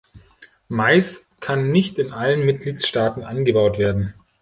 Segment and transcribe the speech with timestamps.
[0.67, 4.15] Mais kann nicht in allen Mitgliedstaaten angebaut werden.